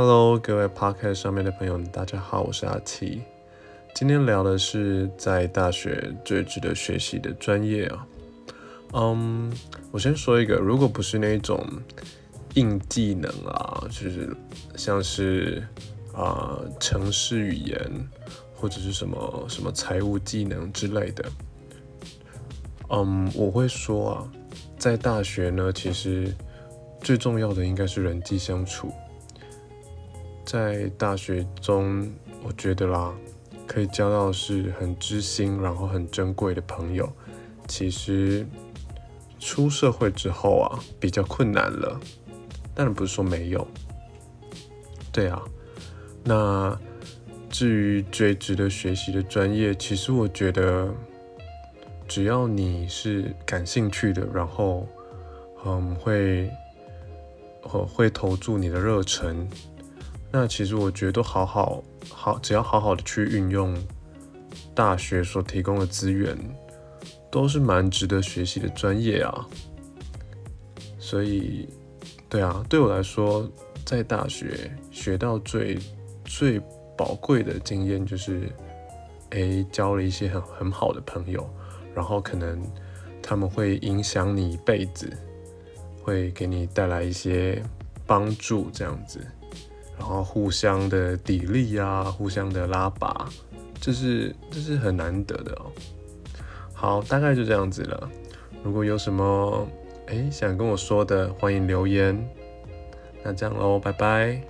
[0.00, 3.20] Hello，各位 Podcast 上面的朋友，大家好，我是阿七。
[3.96, 8.06] 今天聊的是在大学最值得学习的专业啊。
[8.92, 9.52] 嗯，
[9.90, 11.66] 我先说一个，如果不是那种
[12.54, 14.32] 硬技能啊，就是
[14.76, 15.66] 像是
[16.14, 18.08] 啊城市语言
[18.54, 21.24] 或者是什么什么财务技能之类的，
[22.90, 24.32] 嗯，我会说啊，
[24.78, 26.32] 在大学呢，其实
[27.00, 28.92] 最重要的应该是人际相处。
[30.48, 32.10] 在大学中，
[32.42, 33.14] 我觉得啦，
[33.66, 37.06] 可以交到是很知心，然后很珍贵的朋友。
[37.66, 38.46] 其实
[39.38, 42.00] 出社会之后啊，比较困难了。
[42.74, 43.68] 当然不是说没有。
[45.12, 45.42] 对啊，
[46.24, 46.80] 那
[47.50, 50.88] 至于最值得学习的专业，其实我觉得，
[52.08, 54.88] 只要你是感兴趣的，然后
[55.66, 56.50] 嗯会，
[57.60, 59.46] 会投注你的热忱。
[60.30, 63.74] 那其实我觉得都好好好，只要好好的去运用
[64.74, 66.36] 大学所提供的资源，
[67.30, 69.46] 都是蛮值得学习的专业啊。
[70.98, 71.66] 所以，
[72.28, 73.50] 对啊，对我来说，
[73.86, 75.78] 在大学学到最
[76.26, 76.60] 最
[76.96, 78.52] 宝贵的经验就是，
[79.30, 81.48] 诶，交了一些很很好的朋友，
[81.94, 82.62] 然后可能
[83.22, 85.10] 他们会影响你一辈子，
[86.02, 87.62] 会给你带来一些
[88.06, 89.26] 帮助，这样子。
[89.98, 93.28] 然后互相的砥砺啊，互相的拉拔，
[93.80, 95.72] 这是这是很难得的哦。
[96.72, 98.10] 好，大概就这样子了。
[98.62, 99.66] 如果有什么
[100.06, 102.28] 哎想跟我说的，欢迎留言。
[103.22, 104.40] 那这样喽，拜拜。